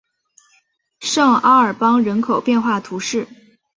[1.01, 3.27] 圣阿尔邦人口变化图示